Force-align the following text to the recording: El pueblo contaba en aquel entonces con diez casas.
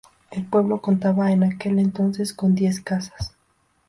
El 0.31 0.47
pueblo 0.47 0.81
contaba 0.81 1.31
en 1.31 1.43
aquel 1.43 1.77
entonces 1.77 2.33
con 2.33 2.55
diez 2.55 2.81
casas. 2.81 3.35